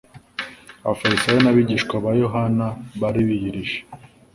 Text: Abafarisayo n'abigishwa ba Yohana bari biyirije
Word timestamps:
Abafarisayo 0.85 1.39
n'abigishwa 1.41 1.93
ba 2.03 2.11
Yohana 2.21 2.65
bari 3.01 3.21
biyirije 3.27 3.77